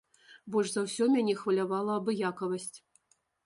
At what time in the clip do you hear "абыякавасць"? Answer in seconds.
2.03-2.75